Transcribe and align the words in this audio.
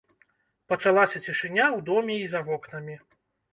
Пачалася 0.73 1.21
цішыня 1.27 1.65
ў 1.67 1.79
доме 1.93 2.19
і 2.25 2.35
за 2.35 2.43
вокнамі. 2.51 3.01